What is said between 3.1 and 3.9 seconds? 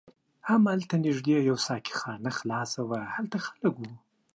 هلته خلک و.